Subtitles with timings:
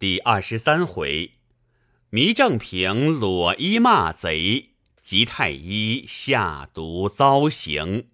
[0.00, 1.32] 第二十三回，
[2.10, 8.06] 糜正平裸衣骂贼，吉太医下毒遭刑。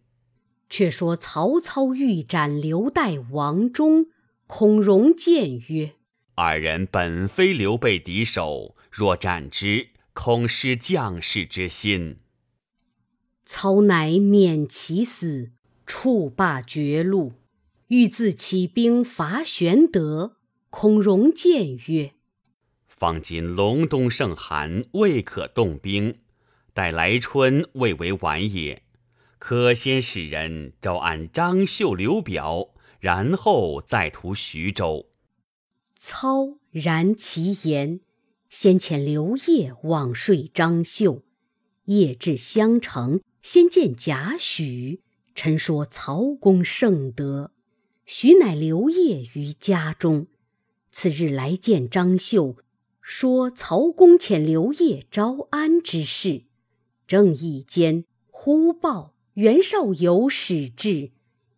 [0.69, 4.07] 却说曹操欲斩刘岱、王忠，
[4.49, 5.93] 孔融谏曰
[6.35, 12.17] ：“二人本非刘备敌手，若斩之，恐失将士之心。”
[13.47, 15.53] 操乃免其死，
[15.87, 17.35] 触罢绝路，
[17.87, 20.36] 欲自起兵伐玄德。
[20.71, 22.13] 孔融谏曰
[22.87, 26.19] ：“方今隆冬盛寒，未可动兵。
[26.75, 28.83] 待来春，未为晚也。
[29.39, 35.09] 可先使人招安张绣、刘表，然后再图徐州。”
[35.99, 38.01] 操然其言，
[38.51, 41.23] 先遣刘烨往说张绣。
[41.85, 45.01] 夜至襄城，先见贾诩，
[45.35, 47.53] 陈说曹公圣德。
[48.05, 50.27] 许乃留夜于家中。
[50.99, 52.57] 次日来见张绣，
[53.03, 56.45] 说曹公遣刘烨招安之事。
[57.07, 61.11] 正义间，忽报袁绍有使至，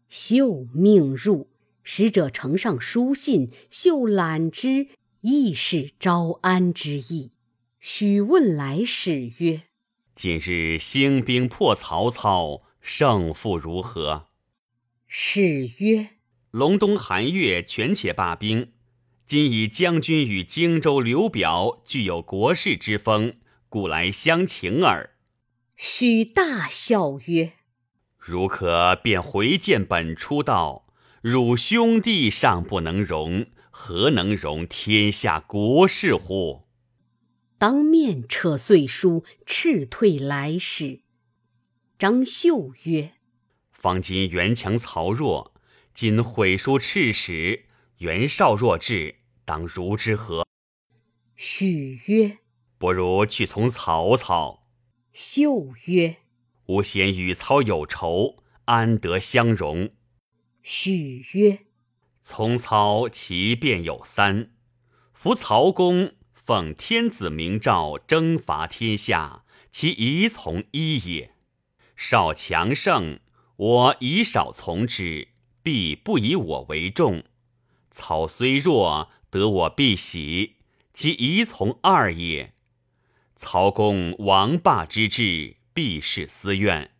[0.08, 1.48] 绣命入。
[1.84, 4.88] 使者呈上书信，绣览之，
[5.20, 7.30] 亦是招安之意。
[7.78, 9.62] 许问来使曰
[10.16, 14.26] ：“今日兴兵破曹操，胜负如何？”
[15.06, 16.08] 使曰
[16.50, 18.72] ：“隆冬寒月，权且罢兵。”
[19.28, 23.34] 今以将军与荆州刘表具有国士之风，
[23.68, 25.18] 故来相请耳。
[25.76, 27.52] 许大笑曰
[28.16, 30.86] ：“如可便回见本初道，
[31.20, 36.66] 汝兄弟尚不能容，何能容天下国士乎？”
[37.58, 41.00] 当面扯碎书，斥退来使。
[41.98, 43.12] 张绣曰
[43.72, 45.52] ：“方今袁强曹弱，
[45.92, 47.66] 今毁书斥使，
[47.98, 49.16] 袁绍若至。”
[49.48, 50.46] 当如之何？
[51.34, 52.36] 许曰
[52.76, 54.68] ：“不如去从曹操。”
[55.10, 56.18] 秀曰
[56.68, 59.88] ：“吾嫌与操有仇，安得相容？”
[60.62, 61.60] 许曰
[62.22, 64.50] ：“从操其便有三：
[65.14, 71.30] 夫曹公奉天子明诏征伐天下，其宜从一也；
[71.96, 73.20] 少强盛，
[73.56, 75.28] 我以少从之，
[75.62, 77.24] 必不以我为重。
[77.90, 80.56] 曹虽弱。”得我必喜，
[80.92, 82.54] 其宜从二也。
[83.36, 86.90] 曹公王霸之志，必是私怨，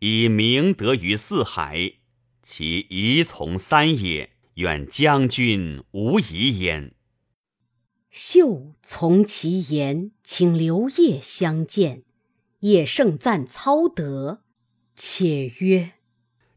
[0.00, 1.94] 以明德于四海，
[2.42, 4.30] 其宜从三也。
[4.54, 6.92] 愿将军无疑焉。
[8.10, 12.02] 秀从其言，请刘烨相见。
[12.58, 14.42] 叶盛赞操德，
[14.94, 15.92] 且曰：“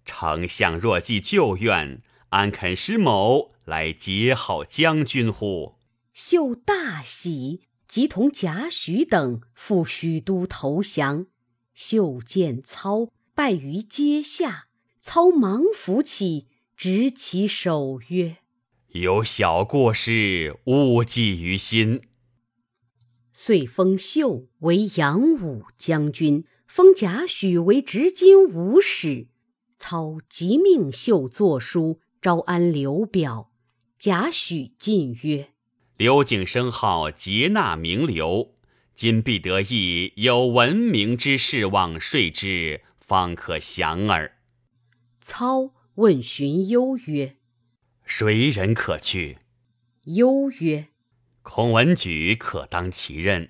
[0.06, 2.02] 丞相若记旧怨，
[2.34, 5.76] 安肯施某？”来结好将军乎？
[6.14, 11.28] 秀大喜，即同贾诩等赴许都投降。
[11.74, 14.66] 秀见操，败于阶下。
[15.02, 18.38] 操忙扶起，执其手曰
[18.94, 22.02] ：“有小过失，勿记于心。”
[23.32, 29.28] 遂封秀为扬武将军，封贾诩为执金吾使。
[29.78, 33.52] 操即命秀作书招安刘表。
[33.98, 35.50] 贾诩进曰
[35.98, 38.56] ：“刘景升号劫纳名流，
[38.96, 44.38] 今必得意有闻名之士望说之，方可降耳。”
[45.20, 47.36] 操问荀攸曰
[48.06, 49.40] ：“谁人可去？”
[50.06, 50.88] 攸曰
[51.44, 53.50] ：“孔文举可当其任。”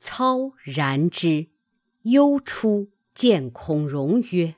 [0.00, 1.48] 操然之。
[2.04, 4.56] 攸出见孔融曰。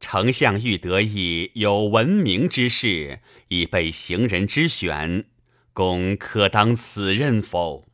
[0.00, 5.26] 丞相欲得一有闻名之士，以备行人之选，
[5.72, 7.84] 公可当此任否？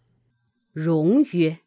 [0.73, 1.61] 荣曰：“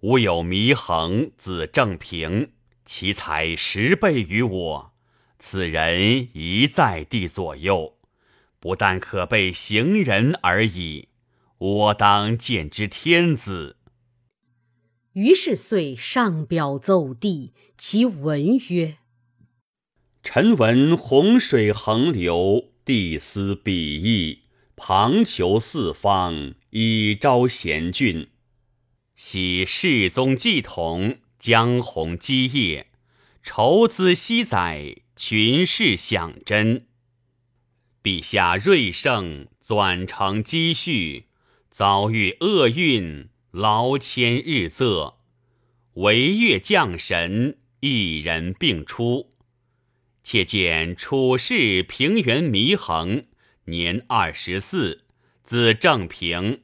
[0.00, 2.52] 吾有祢衡，字正平，
[2.84, 4.92] 其才十倍于我。
[5.38, 7.98] 此人宜在地左右，
[8.58, 11.08] 不但可备行人而已。
[11.58, 13.76] 我当见之天子。”
[15.12, 18.98] 于是遂上表奏帝，其文曰。
[20.30, 24.40] 臣闻洪水横流，地思鄙夷，
[24.76, 28.28] 旁求四方，以招贤俊。
[29.16, 32.88] 昔世宗继统，江洪基业，
[33.42, 36.86] 筹资息载，群士享珍。
[38.02, 41.28] 陛下瑞盛，转承积蓄，
[41.70, 45.14] 遭遇厄运，劳迁日仄，
[45.94, 49.30] 惟越降神，一人并出。
[50.30, 53.24] 且见处士平原祢衡，
[53.64, 55.06] 年二十四，
[55.42, 56.60] 字正平，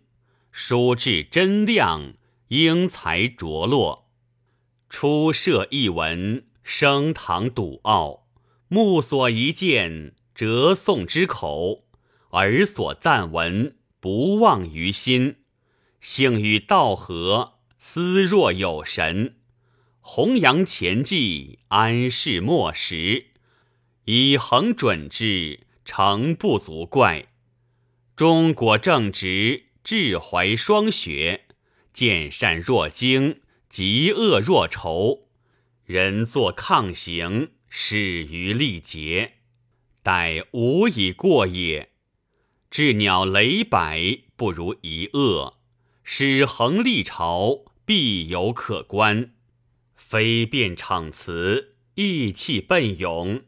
[0.52, 2.12] 书志真亮，
[2.48, 4.10] 英才卓落。
[4.90, 8.26] 初涉一文，升堂笃傲，
[8.68, 11.86] 目所一见，折诵之口，
[12.32, 15.36] 耳所赞闻，不忘于心。
[16.02, 19.36] 性与道合，思若有神。
[20.02, 23.28] 弘扬前迹，安世末时，
[24.06, 27.28] 以恒准之，诚不足怪。
[28.14, 31.46] 中国正直，志怀双学，
[31.92, 33.40] 见善若惊。
[33.70, 35.26] 极恶若仇，
[35.84, 39.38] 人作抗行，始于力竭，
[40.00, 41.90] 待无以过也。
[42.70, 45.54] 鸷鸟雷百，不如一恶；
[46.04, 49.32] 使恒立朝，必有可观。
[49.96, 53.42] 飞变场词，意气奔勇，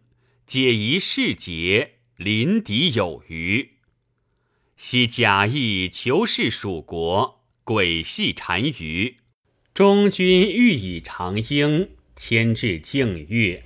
[0.46, 3.78] 解疑释节，临敌有余。
[4.76, 9.16] 昔假意求是蜀国，诡戏单于。
[9.74, 13.64] 中君欲以长缨牵制靖月，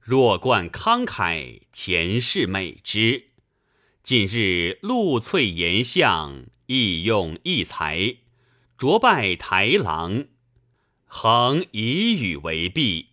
[0.00, 3.26] 若冠慷慨，前世美之。
[4.02, 8.16] 近日露翠颜相，亦用异才，
[8.78, 10.24] 擢拜台郎。
[11.04, 13.10] 恒以语为弊，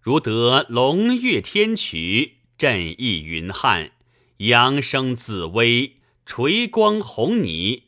[0.00, 3.92] 如得龙跃天衢，振翼云汉，
[4.38, 5.96] 扬声紫薇，
[6.26, 7.82] 垂光红霓，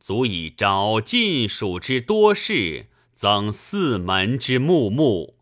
[0.00, 2.86] 足以招晋蜀之多士。
[3.16, 5.38] 增四门之木木，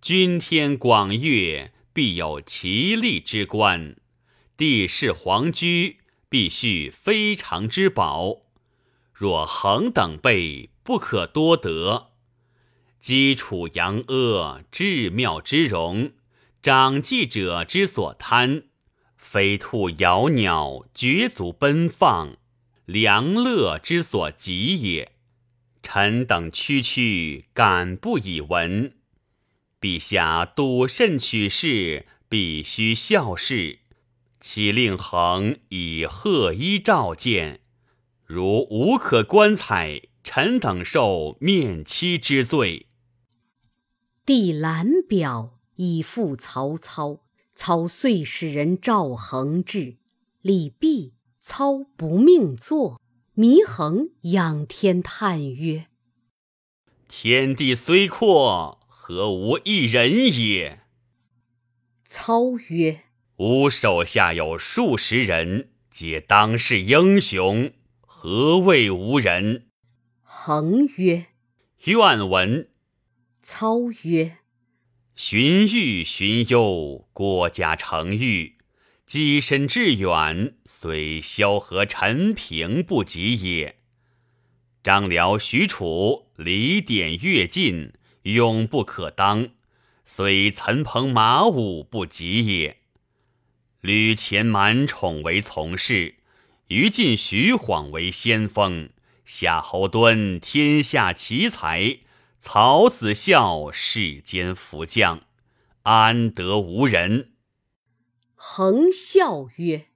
[0.00, 3.96] 君天广岳，必有其利之官；
[4.56, 5.98] 地势皇居，
[6.30, 8.44] 必须非常之宝。
[9.12, 12.12] 若恒等辈，不可多得。
[12.98, 16.12] 基础扬阿，至妙之容，
[16.60, 18.62] 长记者之所贪；
[19.16, 22.36] 飞兔摇鸟，绝足奔放，
[22.84, 25.12] 良乐之所及也。
[25.82, 28.92] 臣等区区敢不以闻？
[29.80, 33.78] 陛下笃慎取士，必须效事。
[34.40, 37.60] 岂令恒以贺衣召见？
[38.24, 42.86] 如无可观采，臣等受面欺之罪。
[44.26, 47.24] 帝览表，以复曹操。
[47.54, 49.96] 操遂使人召恒至，
[50.42, 53.00] 礼毕，操不命坐。
[53.34, 55.86] 祢衡仰天叹曰
[57.08, 60.82] ：“天地虽阔，何无一人也？”
[62.06, 63.02] 操曰
[63.38, 69.66] ：“吾手下有数十人，皆当世英雄，何谓无人？”
[70.22, 71.26] 衡曰
[71.86, 72.68] ：“愿闻。”
[73.42, 74.38] 操曰
[75.20, 78.54] ：“荀彧、荀攸，国家成誉。”
[79.04, 83.78] 跻身致远，虽萧何、陈平不及也。
[84.80, 89.48] 张辽、许褚、李典、乐进，勇不可当，
[90.04, 92.76] 虽岑彭、马武不及也。
[93.80, 96.14] 吕虔、满宠为从事，
[96.68, 98.90] 于禁、徐晃为先锋，
[99.24, 101.98] 夏侯惇天下奇才，
[102.40, 105.22] 曹子孝世间福将，
[105.82, 107.32] 安得无人？
[108.36, 109.86] 恒笑曰：“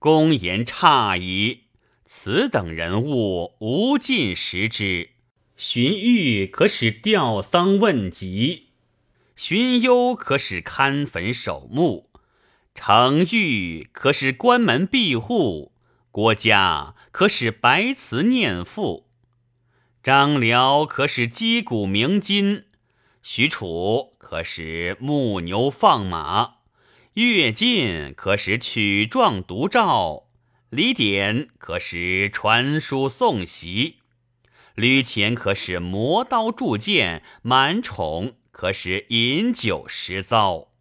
[0.00, 1.66] 公言差矣。
[2.04, 5.10] 此等人物，无尽识之。
[5.56, 8.70] 荀彧可使吊丧问疾，
[9.36, 12.10] 荀攸可使看坟守墓，
[12.74, 15.72] 程昱可使关门闭户，
[16.10, 19.11] 郭嘉可使白词念赋，
[20.02, 22.64] 张辽可使击鼓鸣金，
[23.22, 26.54] 许褚可使牧牛放马。”
[27.14, 30.24] 乐进可使曲状读诏，
[30.70, 33.94] 李典可使传书送檄，
[34.74, 40.72] 吕虔可使磨刀铸剑，满宠可使饮酒食糟，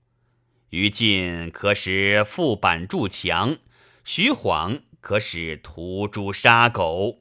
[0.70, 3.58] 于禁可使覆板筑墙，
[4.04, 7.20] 徐晃可使屠猪杀狗，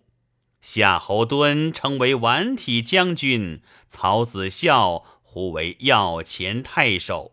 [0.60, 7.32] 夏侯惇称为宛体将军，曹子孝呼为要前太守。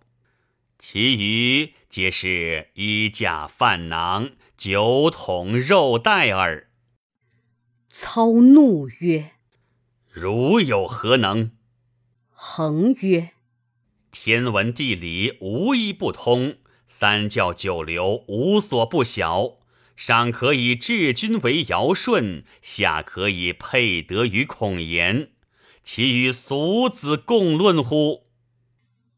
[0.79, 6.69] 其余皆是衣甲饭囊、酒桶肉袋耳。
[7.89, 9.31] 操怒曰
[10.12, 11.51] ：“汝有何能？”
[12.29, 13.31] 恒曰
[14.12, 19.56] ：“天文地理无一不通，三教九流无所不晓。
[19.98, 25.32] 上可以治君为尧舜，下可以配德于孔颜，
[25.84, 28.27] 其与俗子共论乎？”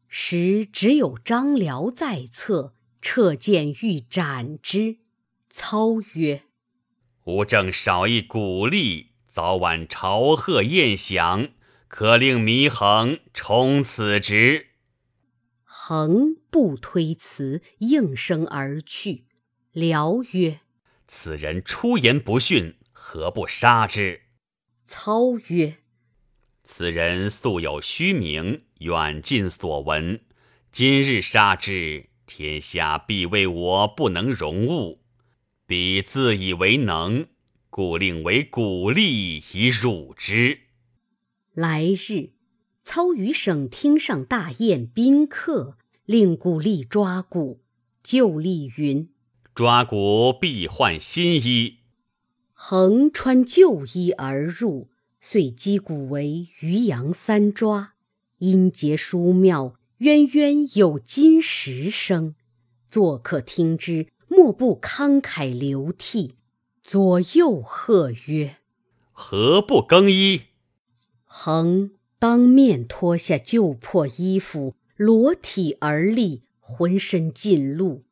[0.08, 4.96] 时只有张辽在侧，掣剑欲斩之。
[5.50, 6.44] 操曰
[7.24, 11.50] ：“吾正少一鼓励，早晚朝贺宴享，
[11.88, 14.68] 可令祢衡充此职。
[15.64, 19.26] 衡不推辞，应声而去。
[19.72, 20.60] 辽曰
[21.12, 24.22] ：“此人出言不逊，何不杀之？”
[24.86, 25.78] 操曰
[26.62, 30.20] ：“此人素有虚名，远近所闻。
[30.70, 35.00] 今日杀之，天下必为我不能容物。
[35.66, 37.26] 彼自以为能，
[37.70, 40.60] 故令为鼓励以辱之。”
[41.54, 42.34] 来日，
[42.84, 47.64] 操于省厅上大宴宾客，令鼓励抓鼓。
[48.04, 49.12] 旧例云
[49.54, 51.78] ：“抓骨必换新衣。”
[52.52, 54.88] 恒穿旧衣而入，
[55.20, 57.94] 遂击鼓为渔阳三抓，
[58.38, 62.34] 音节殊妙，渊渊有金石声。
[62.90, 66.34] 作客听之，莫不慷慨流涕。
[66.82, 68.56] 左右喝曰
[69.12, 70.42] ：“何不更衣？”
[71.24, 78.02] 恒当面脱下旧破衣服，裸体而立，浑身尽露。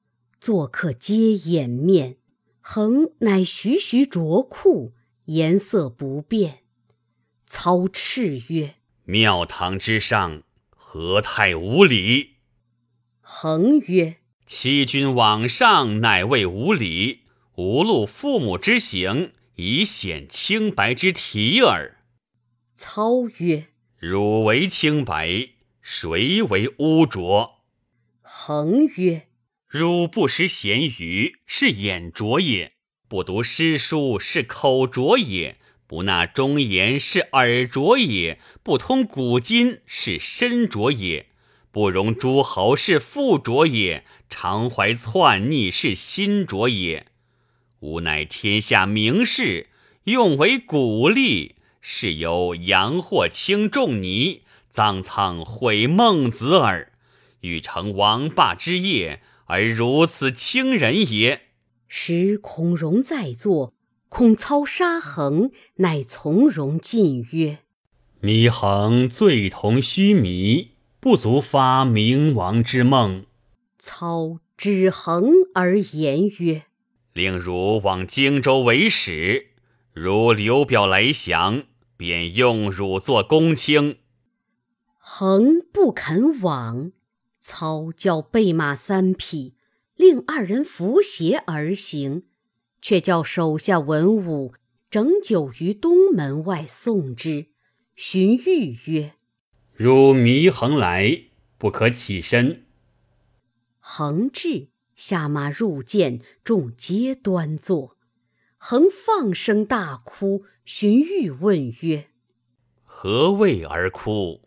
[0.41, 2.17] 作客皆掩面。
[2.61, 4.93] 恒乃徐徐着裤，
[5.25, 6.59] 颜色不变。
[7.47, 12.37] 操叱曰：“庙堂之上，何太无礼！”
[13.23, 14.17] 恒曰
[14.47, 17.21] ：“欺君罔上，乃谓无礼。
[17.57, 21.97] 无录父母之行，以显清白之体耳。”
[22.77, 23.69] 操曰
[23.99, 25.49] ：“汝为清白，
[25.81, 27.63] 谁为污浊？”
[28.21, 29.28] 恒曰
[29.69, 32.71] ：“汝不识贤愚，是眼拙也；
[33.07, 35.57] 不读诗书，是口拙也；
[35.87, 41.27] 不纳忠言，是耳拙也；不通古今，是身拙也；
[41.71, 47.09] 不容诸侯，是腹拙也；常怀篡逆，是心拙也。
[47.81, 49.69] 吾乃天下名士，
[50.05, 54.43] 用为鼓励。”是由阳或轻重泥，
[54.75, 56.93] 臧苍毁孟子耳。
[57.41, 61.43] 欲成王霸之业，而如此轻人也。
[61.89, 63.75] 时孔融在座，
[64.09, 67.59] 恐操杀衡，乃从容进曰
[68.23, 73.27] ：“祢衡罪同须弥，不足发明王之梦。”
[73.79, 76.65] 操指衡而言曰
[77.15, 79.47] ：“令汝往荆州为使。”
[79.95, 81.65] 如刘表来降，
[81.97, 83.97] 便用汝作公卿。
[84.99, 86.93] 衡不肯往，
[87.51, 89.55] 操教备马三匹，
[89.97, 92.25] 令二人扶携而行，
[92.83, 94.53] 却叫手下文武
[94.91, 97.47] 整酒于东门外送之。
[97.97, 99.15] 荀彧曰
[99.73, 101.23] ：“如祢衡来，
[101.57, 102.67] 不可起身。”
[103.81, 107.97] 恒至，下马入见，众皆端坐。
[108.59, 112.11] 恒放声大哭，荀彧问曰
[112.85, 114.43] ：“何谓而哭？”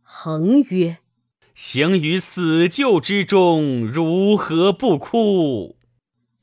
[0.00, 0.98] 恒曰
[1.54, 5.78] ：“行于死救之中，如何不哭？”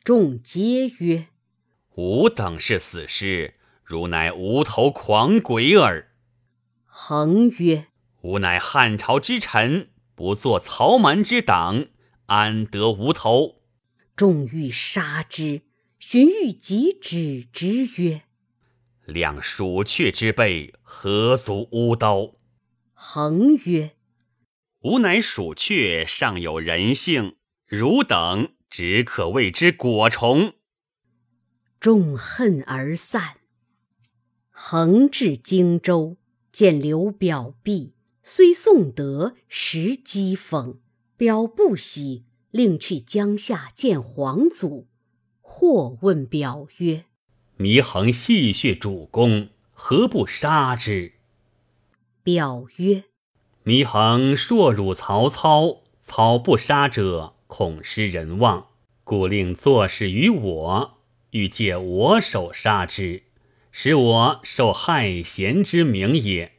[0.03, 1.27] 众皆曰
[1.95, 6.11] ：“吾等是死尸，汝乃无头狂鬼耳。”
[6.85, 7.87] 恒曰
[8.21, 11.87] ：“吾乃汉朝之臣，不做曹瞒之党，
[12.27, 13.61] 安得无头？”
[14.15, 15.61] 众欲杀之。
[15.99, 18.21] 荀彧即止之曰
[19.05, 22.35] ：“量鼠雀之辈，何足乌刀？”
[22.95, 23.91] 恒曰
[24.83, 30.53] ：“吾乃鼠雀，尚有人性，汝等只可谓之果虫。”
[31.81, 33.37] 众恨而散。
[34.51, 36.15] 恒至荆州，
[36.53, 37.93] 见刘表毕，
[38.23, 40.77] 虽送德，实讥讽。
[41.17, 44.87] 表不喜，令去江夏见皇祖。
[45.41, 47.03] 或问表曰
[47.59, 51.15] ：“祢衡戏谑主公，何不杀之？”
[52.23, 53.03] 表曰
[53.65, 58.67] ：“祢衡硕辱曹操，操不杀者，恐失人望，
[59.03, 60.97] 故令作事于我，
[61.31, 63.23] 欲借我手杀之，
[63.71, 66.53] 使我受害贤之名也。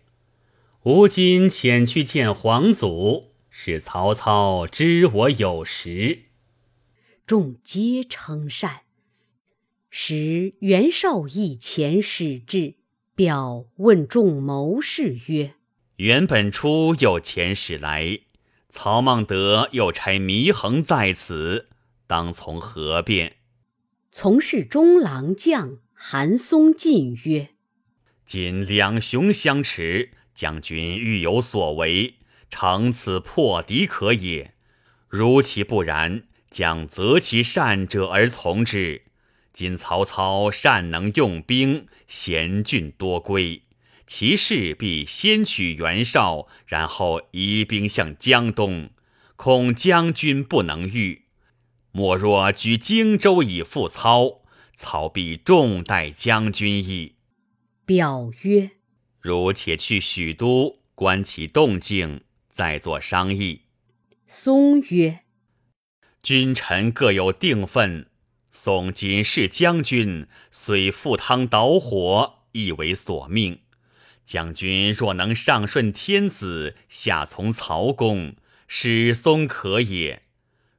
[0.84, 6.26] 吾今遣去见皇祖，使曹操知我有实。”
[7.26, 8.82] 众皆称善。
[9.88, 12.74] 时袁绍亦遣使至，
[13.14, 15.54] 表问众谋士曰
[16.00, 18.20] ：“袁本初又遣使来，
[18.70, 21.68] 曹孟德又差祢衡在此，
[22.06, 23.36] 当从何变？”
[24.10, 27.50] 从事中郎将韩松进曰
[28.24, 32.14] ：“今两雄相持，将军欲有所为，
[32.48, 34.54] 乘此破敌可也。
[35.06, 39.02] 如其不然。”将择其善者而从之，
[39.52, 43.62] 今曹操善能用兵，贤俊多归，
[44.12, 48.90] 其势必先取袁绍，然后移兵向江东。
[49.36, 51.26] 恐将军不能御，
[51.92, 54.42] 莫若居荆州以复操，
[54.76, 57.14] 操必重待将军矣。
[57.86, 58.72] 表曰
[59.22, 63.60] ：“如且去许都，观其动静，再作商议。”
[64.26, 65.20] 松曰
[66.20, 68.10] ：“君臣各有定分。
[68.50, 73.60] 宋今是将军，虽赴汤蹈火，亦为所命。
[74.30, 78.36] 将军若能上顺天子，下从曹公。”
[78.72, 80.22] 使松可也。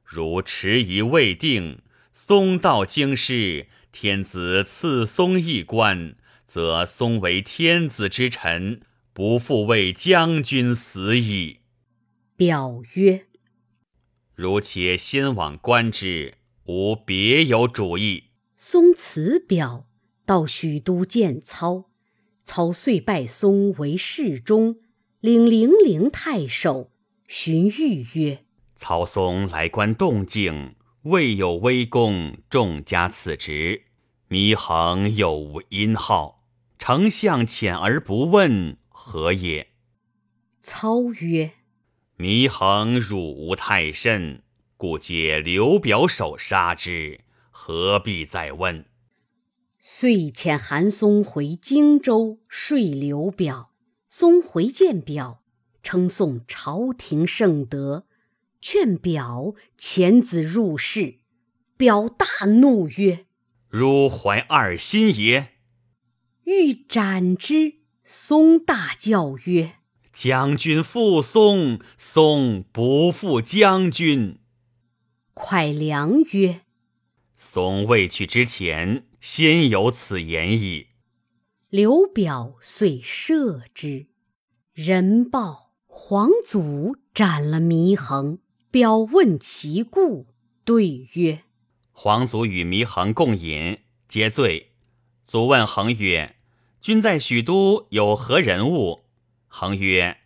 [0.02, 1.82] 如迟疑未定，
[2.14, 6.16] 松到京师，天子赐松一官，
[6.46, 8.80] 则松为天子之臣，
[9.12, 11.58] 不复为将军死矣。
[12.34, 13.26] 表曰：
[14.34, 18.30] 如且先往观之，无别有主意。
[18.56, 19.84] 松辞表，
[20.24, 21.90] 到许都见操。
[22.44, 24.76] 操遂拜松为侍中，
[25.20, 26.90] 领零陵太守。
[27.28, 28.44] 荀彧曰
[28.76, 33.84] ：“曹嵩来观动静，未有微功，众加此职。
[34.28, 36.44] 祢衡又无音号，
[36.78, 39.68] 丞相遣而不问，何也？”
[40.60, 41.52] 操曰
[42.18, 44.42] ：“祢衡辱吾太甚，
[44.76, 47.20] 故皆刘表手杀之，
[47.50, 48.84] 何必再问？”
[49.82, 53.72] 遂遣韩松回荆州说刘表。
[54.08, 55.40] 松回见表。
[55.82, 58.06] 称颂朝廷圣德，
[58.60, 61.18] 劝表遣子入仕。
[61.76, 63.26] 表大怒曰
[63.68, 65.54] ：“汝怀二心也！”
[66.46, 67.80] 欲斩之。
[68.04, 69.72] 松大叫曰
[70.14, 74.38] ：“将军负松，松不负将军。”
[75.34, 76.60] 蒯良曰
[77.44, 80.86] ：“松未去之前，先有此言矣。”
[81.68, 84.06] 刘表遂射之。
[84.72, 85.72] 人报。
[85.94, 88.38] 黄祖斩了祢衡，
[88.70, 90.28] 表问其故，
[90.64, 91.42] 对曰
[91.92, 94.72] ：“黄祖与祢衡共饮，皆醉。
[95.26, 96.36] 祖问衡曰
[96.80, 99.04] ：‘君在许都有何人物？’
[99.48, 100.16] 衡曰：‘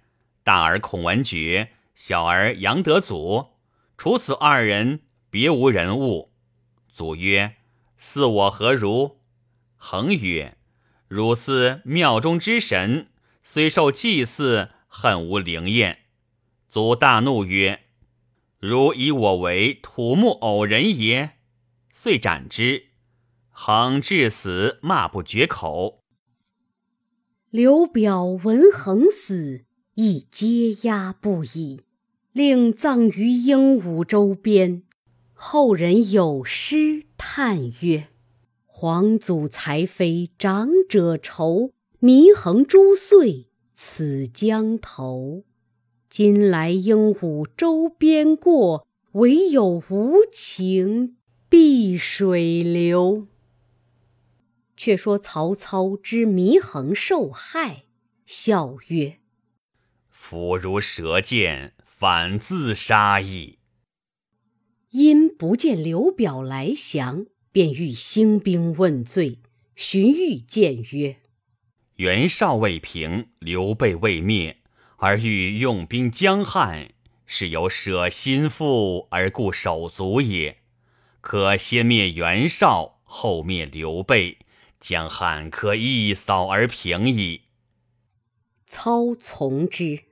[0.44, 3.46] 大儿孔文举，小儿杨德祖。
[3.98, 6.30] 除此二人，别无人物。’
[6.96, 7.56] 祖曰
[7.98, 9.18] ：‘似我何如？’
[9.76, 10.56] 衡曰
[11.08, 13.08] ：‘汝似庙中之神，
[13.42, 16.06] 虽受祭祀。’”恨无灵验，
[16.70, 17.80] 祖大怒曰
[18.58, 21.32] ：“如以我为土木偶人也！”
[21.92, 22.86] 遂斩之。
[23.50, 26.02] 恒至死骂不绝口。
[27.50, 31.82] 刘表闻恒死，亦嗟压不已，
[32.32, 34.84] 令葬于鹦鹉周边。
[35.38, 38.08] 后人有诗叹曰
[38.64, 45.44] ：“皇祖才非长者愁，祢衡诛遂。”此江头，
[46.08, 51.18] 今来鹦鹉周边过，唯有无情
[51.50, 53.26] 碧水流。
[54.74, 57.84] 却说曹操知祢衡受害，
[58.24, 59.18] 笑曰
[60.08, 63.55] ：“夫如蛇见，反自杀矣。”
[64.96, 69.40] 因不见刘表来降，便欲兴兵问罪。
[69.74, 71.16] 荀彧谏曰：
[71.96, 74.56] 袁绍未平，刘备未灭，
[74.96, 76.88] 而欲用兵江汉，
[77.26, 80.60] 是有舍心腹而固手足也。
[81.20, 84.38] 可先灭袁绍，后灭刘备，
[84.80, 87.42] 江汉可一扫而平矣。
[88.64, 90.04] 操从之。